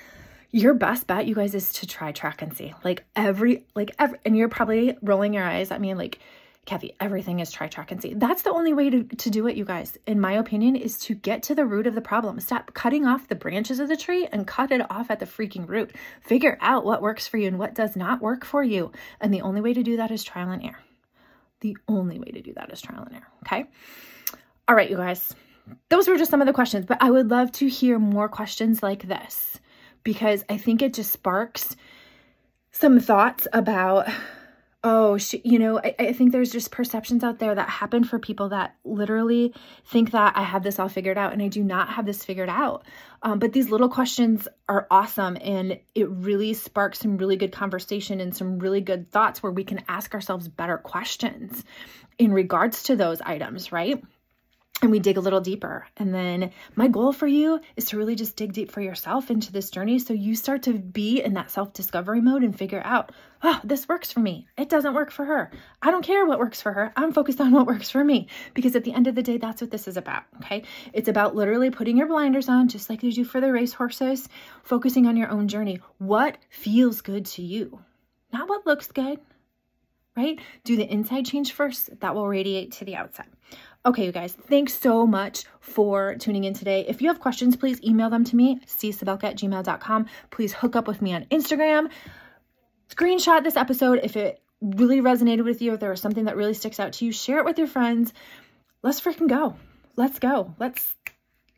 your 0.53 0.75
best 0.75 1.07
bet, 1.07 1.27
you 1.27 1.35
guys, 1.35 1.55
is 1.55 1.73
to 1.75 1.87
try 1.87 2.13
track 2.13 2.43
and 2.43 2.57
see. 2.57 2.75
Like 2.83 3.05
every, 3.15 3.67
like 3.75 3.95
every, 3.99 4.19
and 4.25 4.37
you're 4.37 4.49
probably 4.49 4.97
rolling 5.03 5.35
your 5.35 5.45
eyes 5.45 5.71
at 5.71 5.81
me, 5.81 5.95
like 5.95 6.19
Kathy, 6.67 6.95
everything 7.01 7.41
is 7.41 7.51
try, 7.51 7.69
track, 7.69 7.91
and 7.91 8.03
see. 8.03 8.15
That's 8.15 8.43
the 8.43 8.53
only 8.53 8.75
way 8.75 8.91
to, 8.91 9.03
to 9.03 9.31
do 9.31 9.47
it, 9.47 9.57
you 9.57 9.65
guys, 9.65 9.97
in 10.07 10.21
my 10.21 10.33
opinion, 10.33 10.77
is 10.77 10.99
to 11.01 11.15
get 11.15 11.43
to 11.45 11.55
the 11.55 11.65
root 11.65 11.87
of 11.87 11.95
the 11.95 12.03
problem. 12.03 12.39
Stop 12.39 12.75
cutting 12.75 13.07
off 13.07 13.29
the 13.29 13.35
branches 13.35 13.81
of 13.81 13.89
the 13.89 13.97
tree 13.97 14.29
and 14.31 14.47
cut 14.47 14.71
it 14.71 14.89
off 14.91 15.11
at 15.11 15.21
the 15.21 15.27
freaking 15.27 15.69
root. 15.69 15.95
Figure 16.21 16.59
out 16.61 16.85
what 16.85 17.03
works 17.03 17.27
for 17.27 17.39
you 17.39 17.49
and 17.49 17.59
what 17.59 17.75
does 17.75 17.97
not 17.97 18.21
work 18.21 18.45
for 18.45 18.63
you. 18.63 18.93
And 19.21 19.33
the 19.33 19.41
only 19.41 19.61
way 19.63 19.73
to 19.73 19.83
do 19.83 19.97
that 19.97 20.11
is 20.11 20.23
trial 20.23 20.51
and 20.51 20.63
error. 20.63 20.79
The 21.61 21.77
only 21.89 22.19
way 22.19 22.31
to 22.31 22.43
do 22.43 22.53
that 22.55 22.71
is 22.73 22.81
trial 22.81 23.05
and 23.05 23.17
error. 23.17 23.29
Okay. 23.45 23.65
All 24.69 24.75
right, 24.75 24.91
you 24.91 24.97
guys. 24.97 25.35
Those 25.89 26.09
were 26.09 26.19
just 26.19 26.31
some 26.31 26.41
of 26.41 26.47
the 26.47 26.53
questions, 26.53 26.85
but 26.87 26.99
I 27.01 27.11
would 27.11 27.31
love 27.31 27.53
to 27.53 27.69
hear 27.69 27.99
more 27.99 28.29
questions 28.29 28.83
like 28.83 29.09
this 29.09 29.59
because 30.05 30.45
I 30.49 30.57
think 30.57 30.83
it 30.83 30.95
just 30.95 31.13
sparks 31.13 31.75
some 32.71 33.01
thoughts 33.01 33.47
about 33.53 34.09
oh, 34.83 35.19
she, 35.19 35.43
you 35.45 35.59
know, 35.59 35.79
I, 35.79 35.95
I 35.99 36.13
think 36.13 36.33
there's 36.33 36.51
just 36.51 36.71
perceptions 36.71 37.23
out 37.23 37.39
there 37.39 37.55
that 37.55 37.69
happen 37.69 38.03
for 38.03 38.19
people 38.19 38.49
that 38.49 38.77
literally 38.85 39.55
think 39.85 40.13
that 40.13 40.37
I 40.37 40.43
have 40.43 40.63
this 40.63 40.79
all 40.79 40.89
figured 40.89 41.19
out 41.19 41.33
and 41.33 41.43
I 41.43 41.49
do 41.49 41.63
not 41.63 41.91
have 41.91 42.07
this 42.07 42.25
figured 42.25 42.49
out. 42.49 42.85
Um, 43.23 43.39
but 43.39 43.53
these 43.53 43.71
little 43.71 43.91
questions 43.91 44.49
are 44.69 44.87
awesome 44.91 45.37
and 45.43 45.79
it 45.95 46.09
really 46.09 46.55
sparks 46.55 47.01
some 47.01 47.19
really 47.19 47.37
good 47.37 47.53
conversation 47.53 48.21
and 48.21 48.35
some 48.35 48.59
really 48.59 48.81
good 48.81 49.11
thoughts 49.11 49.43
where 49.43 49.53
we 49.53 49.65
can 49.65 49.85
ask 49.89 50.15
ourselves 50.15 50.49
better 50.49 50.79
questions 50.79 51.63
in 52.19 52.33
regards 52.33 52.85
to 52.85 52.97
those 52.97 53.21
items, 53.21 53.73
right? 53.73 54.03
And 54.83 54.91
we 54.91 54.99
dig 54.99 55.17
a 55.17 55.21
little 55.21 55.41
deeper. 55.41 55.87
And 55.97 56.15
then 56.15 56.53
my 56.75 56.89
goal 56.89 57.13
for 57.13 57.27
you 57.27 57.61
is 57.77 57.87
to 57.87 57.97
really 57.97 58.15
just 58.15 58.37
dig 58.37 58.53
deep 58.53 58.71
for 58.71 58.81
yourself 58.81 59.31
into 59.31 59.53
this 59.53 59.71
journey 59.71 59.99
so 59.99 60.15
you 60.15 60.35
start 60.35 60.63
to 60.65 60.75
be 60.75 61.21
in 61.21 61.35
that 61.35 61.51
self 61.51 61.73
discovery 61.73 62.21
mode 62.21 62.43
and 62.43 62.57
figure 62.57 62.83
out, 62.85 63.13
oh, 63.43 63.61
this 63.63 63.89
works 63.89 64.13
for 64.13 64.21
me. 64.21 64.47
It 64.57 64.69
doesn't 64.69 64.95
work 64.95 65.11
for 65.11 65.25
her. 65.25 65.51
I 65.83 65.91
don't 65.91 66.05
care 66.05 66.25
what 66.25 66.39
works 66.39 66.63
for 66.63 66.73
her. 66.73 66.93
I'm 66.97 67.13
focused 67.13 67.41
on 67.41 67.53
what 67.53 67.67
works 67.67 67.91
for 67.91 68.03
me 68.03 68.29
because 68.55 68.75
at 68.75 68.85
the 68.85 68.93
end 68.93 69.07
of 69.07 69.15
the 69.15 69.23
day, 69.23 69.39
that's 69.39 69.61
what 69.61 69.71
this 69.71 69.89
is 69.89 69.97
about. 69.97 70.23
Okay. 70.37 70.65
It's 70.93 71.09
about 71.09 71.35
literally 71.35 71.71
putting 71.71 71.97
your 71.97 72.09
blinders 72.09 72.49
on, 72.49 72.69
just 72.69 72.89
like 72.89 73.03
you 73.03 73.13
do 73.13 73.25
for 73.25 73.41
the 73.41 73.53
racehorses, 73.53 74.29
focusing 74.63 75.07
on 75.07 75.17
your 75.17 75.31
own 75.31 75.49
journey. 75.49 75.81
What 75.99 76.39
feels 76.49 77.01
good 77.01 77.27
to 77.27 77.43
you, 77.43 77.81
not 78.33 78.49
what 78.49 78.67
looks 78.67 78.87
good, 78.89 79.21
right? 80.17 80.39
Do 80.65 80.77
the 80.77 80.91
inside 80.91 81.27
change 81.27 81.53
first. 81.53 82.01
That 82.01 82.15
will 82.15 82.29
radiate 82.29 82.73
to 82.73 82.85
the 82.85 82.97
outside. 82.97 83.29
Okay, 83.85 84.05
you 84.05 84.13
guys, 84.13 84.35
thanks 84.35 84.75
so 84.75 85.07
much 85.07 85.45
for 85.61 86.15
tuning 86.17 86.45
in 86.45 86.53
today. 86.53 86.85
If 86.87 87.01
you 87.01 87.09
have 87.09 87.19
questions, 87.19 87.57
please 87.57 87.83
email 87.83 88.11
them 88.11 88.25
to 88.25 88.37
me, 88.37 88.61
csabelka 88.67 89.25
at 89.25 89.37
gmail.com. 89.37 90.07
Please 90.31 90.53
hook 90.53 90.77
up 90.77 90.87
with 90.87 91.01
me 91.01 91.15
on 91.15 91.25
Instagram. 91.27 91.91
Screenshot 92.91 93.43
this 93.43 93.57
episode 93.57 94.01
if 94.03 94.17
it 94.17 94.43
really 94.61 95.01
resonated 95.01 95.45
with 95.45 95.63
you, 95.63 95.73
if 95.73 95.81
there 95.81 95.91
was 95.91 96.01
something 96.01 96.27
that 96.27 96.37
really 96.37 96.53
sticks 96.53 96.79
out 96.79 96.93
to 96.95 97.07
you, 97.07 97.13
share 97.13 97.39
it 97.39 97.47
with 97.47 97.57
your 97.57 97.69
friends. 97.69 98.13
Let's 98.83 99.01
freaking 99.01 99.29
go. 99.29 99.57
Let's 99.97 100.19
go. 100.19 100.55
Let's 100.59 100.95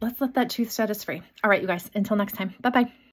let's 0.00 0.20
let 0.20 0.34
that 0.34 0.50
truth 0.50 0.70
set 0.70 0.90
us 0.90 1.02
free. 1.02 1.22
All 1.42 1.50
right, 1.50 1.60
you 1.60 1.66
guys, 1.66 1.90
until 1.94 2.16
next 2.16 2.34
time. 2.34 2.54
Bye-bye. 2.60 2.92